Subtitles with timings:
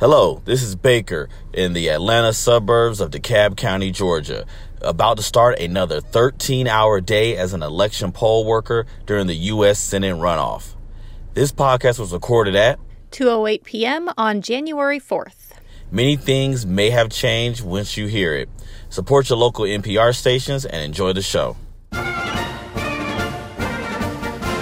[0.00, 4.46] Hello, this is Baker in the Atlanta suburbs of DeKalb County, Georgia,
[4.80, 9.80] about to start another 13 hour day as an election poll worker during the U.S.
[9.80, 10.76] Senate runoff.
[11.34, 12.78] This podcast was recorded at
[13.10, 14.08] 2:08 p.m.
[14.16, 15.50] on January 4th.
[15.90, 18.48] Many things may have changed once you hear it.
[18.90, 21.56] Support your local NPR stations and enjoy the show.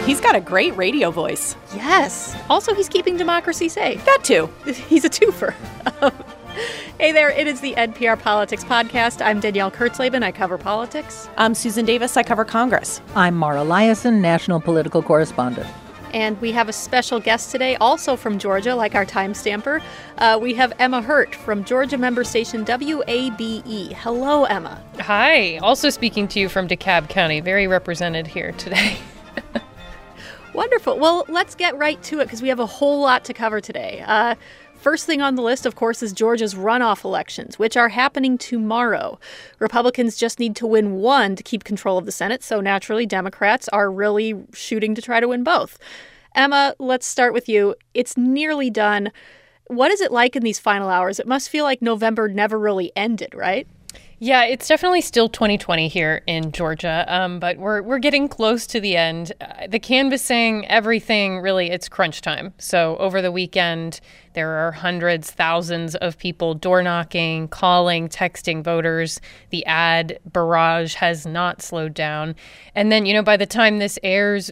[0.06, 1.56] He's got a great radio voice.
[1.74, 2.36] Yes.
[2.48, 4.04] Also, he's keeping democracy safe.
[4.04, 4.48] That too.
[4.64, 5.52] He's a twofer.
[7.00, 9.20] hey there, it is the NPR Politics Podcast.
[9.20, 10.22] I'm Danielle Kurtzleben.
[10.22, 11.28] I cover politics.
[11.36, 12.16] I'm Susan Davis.
[12.16, 13.00] I cover Congress.
[13.16, 15.66] I'm Mara Liasson, national political correspondent.
[16.14, 19.82] And we have a special guest today, also from Georgia, like our time stamper.
[20.18, 23.92] Uh, we have Emma Hurt from Georgia member station WABE.
[23.94, 24.80] Hello, Emma.
[25.00, 25.56] Hi.
[25.56, 27.40] Also speaking to you from DeKalb County.
[27.40, 28.98] Very represented here today.
[30.56, 30.98] Wonderful.
[30.98, 34.02] Well, let's get right to it because we have a whole lot to cover today.
[34.06, 34.34] Uh,
[34.76, 39.18] First thing on the list, of course, is Georgia's runoff elections, which are happening tomorrow.
[39.58, 43.68] Republicans just need to win one to keep control of the Senate, so naturally, Democrats
[43.70, 45.78] are really shooting to try to win both.
[46.36, 47.74] Emma, let's start with you.
[47.94, 49.10] It's nearly done.
[49.66, 51.18] What is it like in these final hours?
[51.18, 53.66] It must feel like November never really ended, right?
[54.18, 58.80] Yeah, it's definitely still 2020 here in Georgia, um, but we're we're getting close to
[58.80, 59.32] the end.
[59.42, 62.54] Uh, the canvassing, everything, really, it's crunch time.
[62.56, 64.00] So over the weekend,
[64.32, 69.20] there are hundreds, thousands of people door knocking, calling, texting voters.
[69.50, 72.36] The ad barrage has not slowed down,
[72.74, 74.50] and then you know by the time this airs,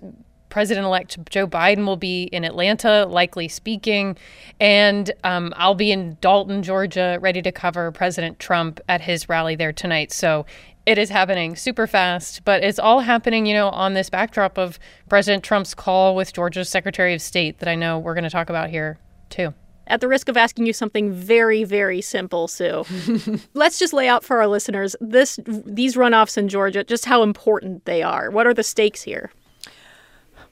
[0.55, 4.17] President elect Joe Biden will be in Atlanta, likely speaking.
[4.61, 9.57] And um, I'll be in Dalton, Georgia, ready to cover President Trump at his rally
[9.57, 10.13] there tonight.
[10.13, 10.47] So
[10.87, 14.79] it is happening super fast, but it's all happening, you know, on this backdrop of
[15.09, 18.49] President Trump's call with Georgia's Secretary of State that I know we're going to talk
[18.49, 19.55] about here, too.
[19.89, 22.85] At the risk of asking you something very, very simple, Sue,
[23.55, 27.87] let's just lay out for our listeners this these runoffs in Georgia, just how important
[27.87, 28.31] they are.
[28.31, 29.33] What are the stakes here?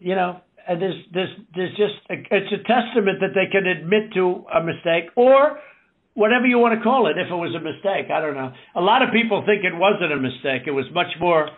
[0.00, 4.12] you know, and there's, there's, there's just, a, it's a testament that they can admit
[4.14, 5.60] to a mistake or–
[6.14, 8.10] whatever you want to call it, if it was a mistake.
[8.10, 8.52] I don't know.
[8.74, 10.62] A lot of people think it wasn't a mistake.
[10.66, 11.50] It was much more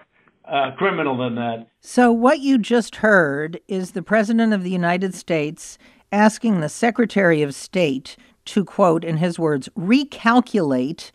[0.45, 1.67] uh, criminal than that.
[1.81, 5.79] So, what you just heard is the President of the United States
[6.13, 8.17] asking the Secretary of State
[8.47, 11.11] to, quote, in his words, recalculate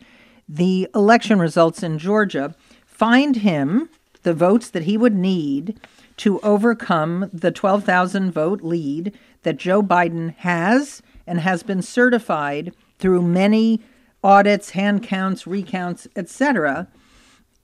[0.48, 3.88] the election results in Georgia, find him
[4.22, 5.78] the votes that he would need
[6.16, 13.22] to overcome the 12,000 vote lead that Joe Biden has and has been certified through
[13.22, 13.80] many
[14.22, 16.88] audits, hand counts, recounts, etc.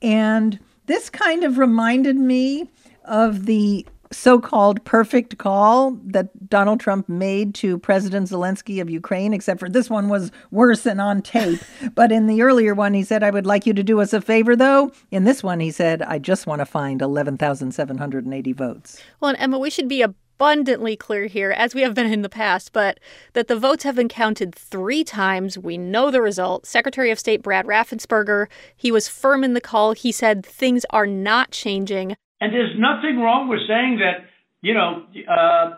[0.03, 2.71] And this kind of reminded me
[3.05, 9.35] of the so called perfect call that Donald Trump made to President Zelensky of Ukraine,
[9.35, 11.61] except for this one was worse and on tape.
[11.95, 14.21] but in the earlier one, he said, I would like you to do us a
[14.21, 14.93] favor, though.
[15.11, 19.03] In this one, he said, I just want to find 11,780 votes.
[19.21, 22.23] Well, and Emma, we should be a abundantly clear here, as we have been in
[22.23, 23.01] the past, but
[23.33, 25.57] that the votes have been counted three times.
[25.57, 26.67] We know the result.
[26.67, 28.47] Secretary of State Brad Raffensperger,
[28.77, 29.93] he was firm in the call.
[29.93, 32.17] He said things are not changing.
[32.41, 34.27] And there's nothing wrong with saying that,
[34.61, 35.77] you know, uh,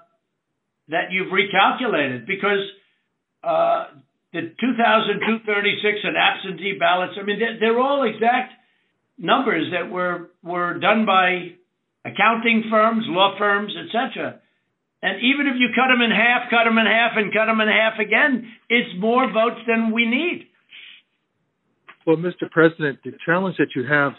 [0.89, 2.67] that you've recalculated because
[3.45, 3.87] uh,
[4.33, 8.55] the 2,236 and absentee ballots, I mean, they're, they're all exact
[9.19, 11.53] numbers that were, were done by
[12.05, 14.41] accounting firms, law firms, etc.
[15.03, 17.61] And even if you cut them in half, cut them in half, and cut them
[17.61, 20.49] in half again, it's more votes than we need.
[22.07, 22.51] Well, Mr.
[22.51, 24.13] President, the challenge that you have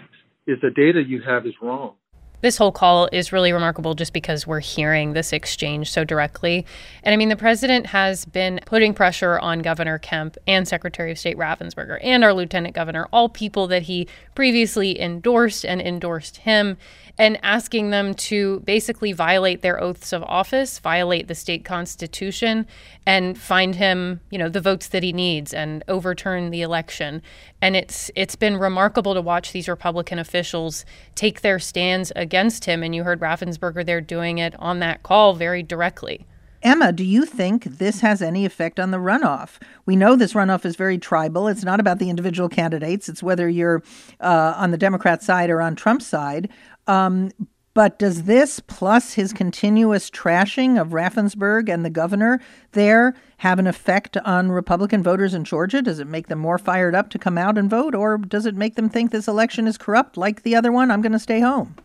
[0.48, 1.96] is the data you have is wrong
[2.42, 6.66] this whole call is really remarkable just because we're hearing this exchange so directly.
[7.04, 11.20] And I mean, the president has been putting pressure on Governor Kemp and Secretary of
[11.20, 16.78] State Raffensperger and our lieutenant governor, all people that he previously endorsed and endorsed him
[17.20, 22.66] and asking them to basically violate their oaths of office, violate the state constitution,
[23.06, 27.22] and find him, you know, the votes that he needs and overturn the election.
[27.62, 32.29] And it's it's been remarkable to watch these Republican officials take their stands against
[32.66, 32.84] him.
[32.84, 36.26] And you heard Raffensperger there doing it on that call very directly.
[36.62, 39.60] Emma, do you think this has any effect on the runoff?
[39.86, 41.48] We know this runoff is very tribal.
[41.48, 43.82] It's not about the individual candidates, it's whether you're
[44.20, 46.50] uh, on the Democrat side or on Trump's side.
[46.88, 47.32] Um,
[47.74, 52.42] but does this, plus his continuous trashing of Raffensperger and the governor
[52.74, 55.82] there, have an effect on Republican voters in Georgia?
[55.82, 58.56] Does it make them more fired up to come out and vote, or does it
[58.56, 60.92] make them think this election is corrupt like the other one?
[60.92, 61.76] I'm going to stay home.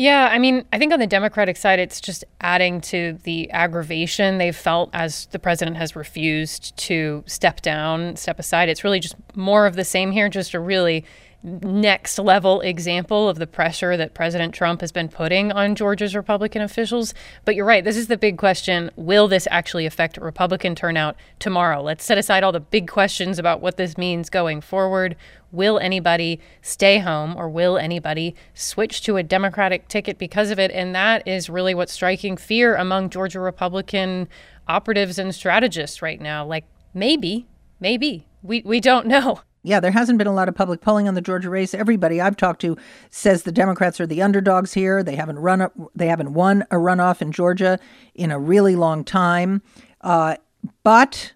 [0.00, 4.38] Yeah, I mean, I think on the Democratic side, it's just adding to the aggravation
[4.38, 8.70] they've felt as the president has refused to step down, step aside.
[8.70, 11.04] It's really just more of the same here, just a really
[11.42, 16.60] next level example of the pressure that President Trump has been putting on Georgia's Republican
[16.60, 17.14] officials.
[17.44, 18.90] But you're right, this is the big question.
[18.96, 21.82] Will this actually affect Republican turnout tomorrow?
[21.82, 25.16] Let's set aside all the big questions about what this means going forward.
[25.52, 30.70] Will anybody stay home or will anybody switch to a Democratic ticket because of it?
[30.70, 34.28] And that is really what's striking fear among Georgia Republican
[34.68, 36.44] operatives and strategists right now.
[36.44, 37.46] Like, maybe,
[37.80, 38.26] maybe.
[38.42, 39.40] We, we don't know.
[39.62, 41.74] Yeah, there hasn't been a lot of public polling on the Georgia race.
[41.74, 42.76] Everybody I've talked to
[43.10, 45.02] says the Democrats are the underdogs here.
[45.02, 47.78] They haven't run up, they haven't won a runoff in Georgia
[48.14, 49.62] in a really long time.
[50.00, 50.36] Uh,
[50.82, 51.32] but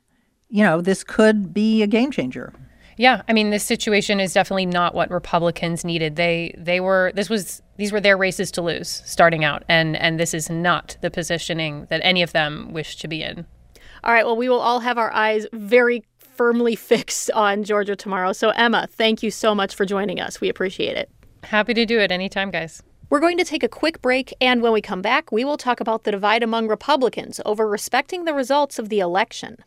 [0.49, 2.53] you know, this could be a game changer.
[2.97, 6.17] Yeah, I mean, this situation is definitely not what Republicans needed.
[6.17, 10.19] They they were this was these were their races to lose starting out, and and
[10.19, 13.47] this is not the positioning that any of them wish to be in.
[14.05, 14.25] All right.
[14.25, 16.05] Well, we will all have our eyes very
[16.37, 18.33] firmly fixed on Georgia tomorrow.
[18.33, 20.41] So, Emma, thank you so much for joining us.
[20.41, 21.11] We appreciate it.
[21.45, 22.83] Happy to do it anytime, guys.
[23.11, 25.79] We're going to take a quick break, and when we come back, we will talk
[25.79, 29.59] about the divide among Republicans over respecting the results of the election.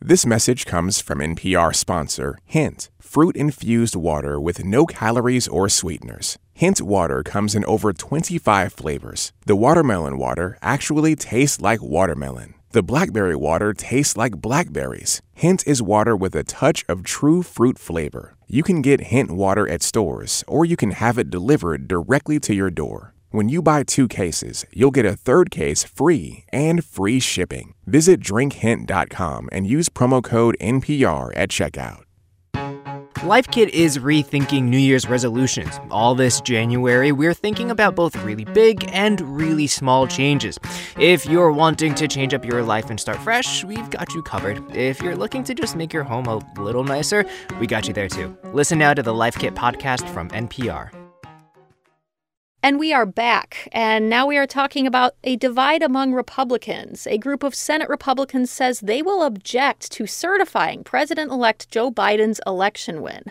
[0.00, 6.36] This message comes from NPR sponsor Hint, fruit infused water with no calories or sweeteners.
[6.52, 9.32] Hint water comes in over 25 flavors.
[9.46, 12.55] The watermelon water actually tastes like watermelon.
[12.76, 15.22] The blackberry water tastes like blackberries.
[15.32, 18.36] Hint is water with a touch of true fruit flavor.
[18.48, 22.54] You can get Hint water at stores, or you can have it delivered directly to
[22.54, 23.14] your door.
[23.30, 27.72] When you buy two cases, you'll get a third case free and free shipping.
[27.86, 32.05] Visit drinkhint.com and use promo code NPR at checkout.
[33.24, 35.80] Life Kit is rethinking New Year's resolutions.
[35.90, 40.58] All this January, we're thinking about both really big and really small changes.
[40.98, 44.62] If you're wanting to change up your life and start fresh, we've got you covered.
[44.76, 47.24] If you're looking to just make your home a little nicer,
[47.58, 48.36] we got you there too.
[48.52, 51.05] Listen now to the Life Kit podcast from NPR.
[52.62, 53.68] And we are back.
[53.72, 57.06] And now we are talking about a divide among Republicans.
[57.06, 62.40] A group of Senate Republicans says they will object to certifying President elect Joe Biden's
[62.46, 63.24] election win.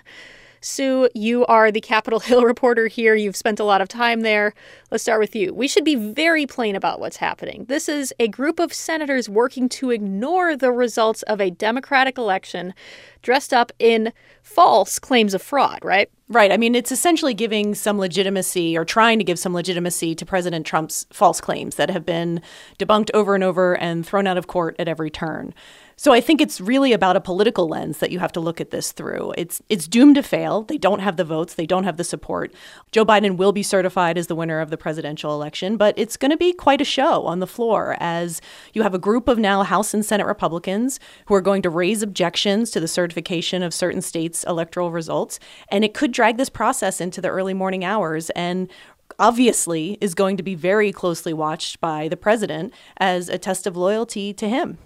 [0.66, 3.14] Sue, you are the Capitol Hill reporter here.
[3.14, 4.56] You've spent a lot of time there.
[4.90, 5.54] Let's start with you.
[5.54, 7.66] We should be very plain about what's happening.
[7.66, 12.74] This is a group of senators working to ignore the results of a Democratic election
[13.22, 16.10] dressed up in false claims of fraud, right?
[16.28, 16.52] Right.
[16.52, 20.66] I mean, it's essentially giving some legitimacy or trying to give some legitimacy to President
[20.66, 22.42] Trump's false claims that have been
[22.80, 25.54] debunked over and over and thrown out of court at every turn.
[25.98, 28.70] So I think it's really about a political lens that you have to look at
[28.70, 29.34] this through.
[29.38, 30.64] It's it's doomed to fail.
[30.64, 32.54] They don't have the votes, they don't have the support.
[32.92, 36.32] Joe Biden will be certified as the winner of the presidential election, but it's going
[36.32, 38.42] to be quite a show on the floor as
[38.74, 42.04] you have a group of now House and Senate Republicans who are going to raise
[42.04, 47.00] objections to the certification of certain states' electoral results, and it could drag this process
[47.00, 48.70] into the early morning hours and
[49.18, 53.78] obviously is going to be very closely watched by the president as a test of
[53.78, 54.78] loyalty to him.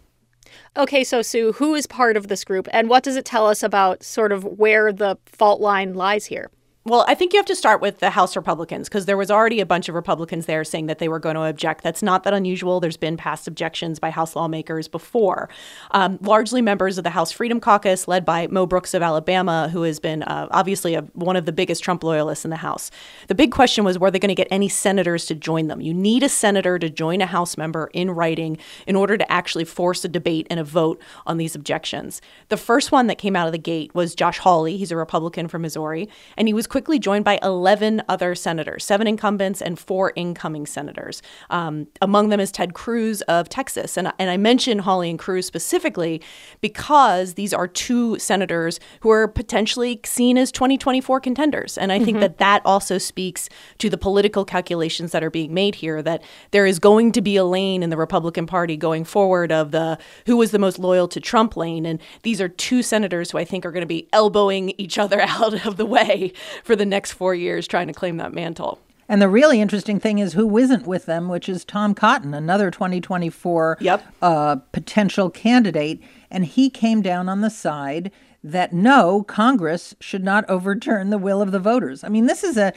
[0.78, 3.64] Okay, so Sue, who is part of this group and what does it tell us
[3.64, 6.50] about sort of where the fault line lies here?
[6.90, 9.60] Well, I think you have to start with the House Republicans because there was already
[9.60, 11.84] a bunch of Republicans there saying that they were going to object.
[11.84, 12.80] That's not that unusual.
[12.80, 15.50] There's been past objections by House lawmakers before.
[15.92, 19.84] Um, largely members of the House Freedom Caucus, led by Mo Brooks of Alabama, who
[19.84, 22.90] has been uh, obviously a, one of the biggest Trump loyalists in the House.
[23.28, 25.82] The big question was were they going to get any senators to join them?
[25.82, 29.66] You need a senator to join a House member in writing in order to actually
[29.66, 32.20] force a debate and a vote on these objections.
[32.48, 34.76] The first one that came out of the gate was Josh Hawley.
[34.76, 39.06] He's a Republican from Missouri, and he was quickly joined by 11 other senators, seven
[39.06, 41.22] incumbents and four incoming senators.
[41.50, 43.98] Um, among them is Ted Cruz of Texas.
[43.98, 46.22] And, and I mention Hawley and Cruz specifically
[46.62, 51.78] because these are two senators who are potentially seen as 2024 contenders.
[51.78, 52.06] And I mm-hmm.
[52.06, 56.24] think that that also speaks to the political calculations that are being made here that
[56.52, 59.98] there is going to be a lane in the Republican Party going forward of the
[60.28, 61.86] who was the most loyal to Trump lane.
[61.86, 65.20] And these are two senators who I think are going to be elbowing each other
[65.28, 66.32] out of the way
[66.70, 68.78] for the next four years trying to claim that mantle.
[69.08, 72.70] And the really interesting thing is who isn't with them, which is Tom Cotton, another
[72.70, 74.06] 2024 yep.
[74.22, 76.00] uh, potential candidate.
[76.30, 78.12] And he came down on the side
[78.44, 82.04] that no, Congress should not overturn the will of the voters.
[82.04, 82.72] I mean, this is a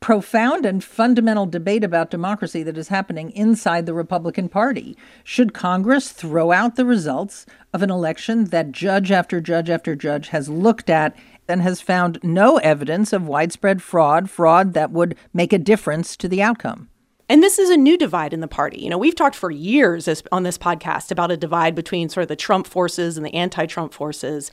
[0.00, 4.96] profound and fundamental debate about democracy that is happening inside the Republican Party.
[5.22, 10.28] Should Congress throw out the results of an election that judge after judge after judge
[10.28, 11.16] has looked at
[11.48, 16.28] and has found no evidence of widespread fraud, fraud that would make a difference to
[16.28, 16.88] the outcome?
[17.28, 18.80] And this is a new divide in the party.
[18.80, 22.28] You know, we've talked for years on this podcast about a divide between sort of
[22.28, 24.50] the Trump forces and the anti Trump forces.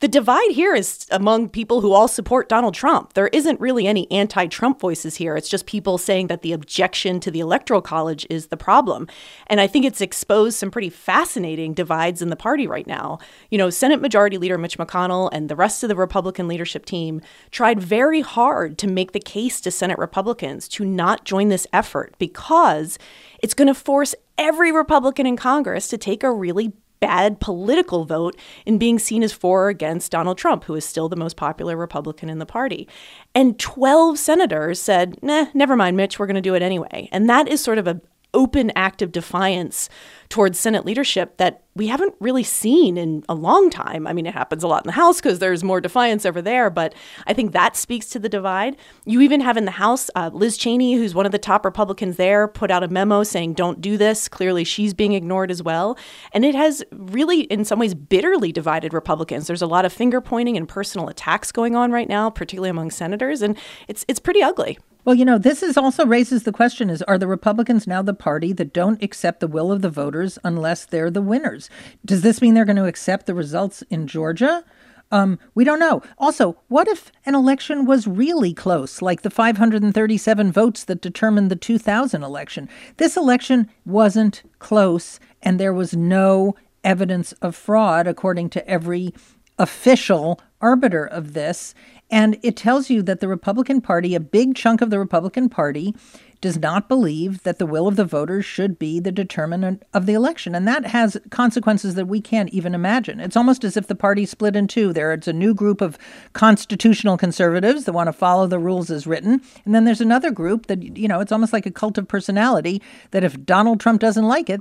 [0.00, 3.14] The divide here is among people who all support Donald Trump.
[3.14, 5.36] There isn't really any anti Trump voices here.
[5.36, 9.08] It's just people saying that the objection to the Electoral College is the problem.
[9.48, 13.18] And I think it's exposed some pretty fascinating divides in the party right now.
[13.50, 17.20] You know, Senate Majority Leader Mitch McConnell and the rest of the Republican leadership team
[17.50, 22.14] tried very hard to make the case to Senate Republicans to not join this effort
[22.20, 23.00] because
[23.42, 28.38] it's going to force every Republican in Congress to take a really bad political vote
[28.66, 31.76] in being seen as for or against Donald Trump, who is still the most popular
[31.76, 32.88] Republican in the party.
[33.34, 37.08] And 12 senators said, nah, never mind, Mitch, we're going to do it anyway.
[37.10, 38.00] And that is sort of an
[38.34, 39.88] open act of defiance
[40.28, 44.06] towards Senate leadership that we haven't really seen in a long time.
[44.06, 46.68] I mean, it happens a lot in the House because there's more defiance over there,
[46.68, 46.94] but
[47.26, 48.76] I think that speaks to the divide.
[49.06, 52.16] You even have in the House uh, Liz Cheney, who's one of the top Republicans
[52.16, 54.28] there, put out a memo saying, don't do this.
[54.28, 55.96] Clearly, she's being ignored as well.
[56.32, 59.46] And it has really, in some ways, bitterly divided Republicans.
[59.46, 62.90] There's a lot of finger pointing and personal attacks going on right now, particularly among
[62.90, 63.56] senators, and
[63.86, 64.78] it's, it's pretty ugly.
[65.08, 68.12] Well, you know, this is also raises the question is are the Republicans now the
[68.12, 71.67] party that don't accept the will of the voters unless they're the winners?
[72.04, 74.64] Does this mean they're going to accept the results in Georgia?
[75.10, 76.02] Um, we don't know.
[76.18, 81.56] Also, what if an election was really close, like the 537 votes that determined the
[81.56, 82.68] 2000 election?
[82.98, 89.14] This election wasn't close, and there was no evidence of fraud, according to every
[89.58, 91.74] official arbiter of this.
[92.10, 95.94] And it tells you that the Republican Party, a big chunk of the Republican Party,
[96.40, 100.14] does not believe that the will of the voters should be the determinant of the
[100.14, 100.54] election.
[100.54, 103.20] And that has consequences that we can't even imagine.
[103.20, 104.92] It's almost as if the party split in two.
[104.92, 105.98] There's a new group of
[106.32, 109.42] constitutional conservatives that want to follow the rules as written.
[109.64, 112.80] And then there's another group that, you know, it's almost like a cult of personality
[113.10, 114.60] that if Donald Trump doesn't like it,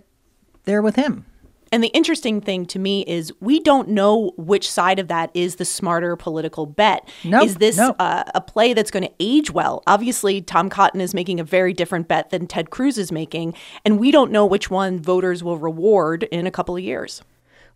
[0.66, 1.26] they're with him.
[1.72, 5.56] And the interesting thing to me is we don't know which side of that is
[5.56, 7.08] the smarter political bet.
[7.24, 7.96] Nope, is this nope.
[8.00, 9.84] uh, a play that's going to age well?
[9.88, 13.54] Obviously, Tom Cotton is making a very different bet than Ted Cruz is making,
[13.86, 17.22] and we don't know which one voters will reward in a couple of years.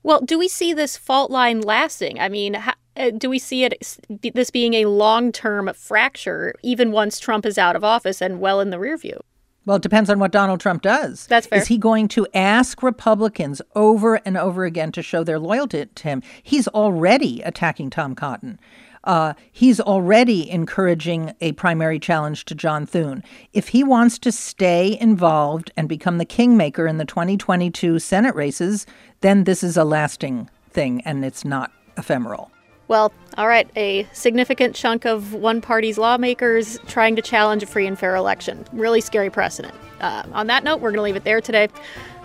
[0.03, 2.19] Well, do we see this fault line lasting?
[2.19, 3.99] I mean, how, uh, do we see it
[4.33, 8.69] this being a long-term fracture even once Trump is out of office and well in
[8.69, 9.21] the rear view?
[9.65, 11.27] Well, it depends on what Donald Trump does.
[11.27, 11.59] That's fair.
[11.59, 16.03] Is he going to ask Republicans over and over again to show their loyalty to
[16.03, 16.23] him?
[16.41, 18.59] He's already attacking Tom Cotton.
[19.03, 23.23] Uh, he's already encouraging a primary challenge to John Thune.
[23.53, 28.85] If he wants to stay involved and become the kingmaker in the 2022 Senate races,
[29.21, 32.50] then this is a lasting thing and it's not ephemeral.
[32.91, 37.87] Well, all right, a significant chunk of one party's lawmakers trying to challenge a free
[37.87, 38.65] and fair election.
[38.73, 39.73] Really scary precedent.
[40.01, 41.69] Uh, on that note, we're going to leave it there today.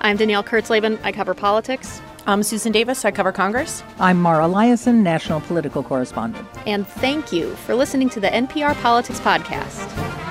[0.01, 0.99] I'm Danielle Kurtzleben.
[1.05, 2.01] I cover politics.
[2.27, 3.05] I'm Susan Davis.
[3.05, 3.85] I cover Congress.
[4.01, 6.49] I'm Mara Liasson, national political correspondent.
[6.67, 10.26] And thank you for listening to the NPR Politics Podcast.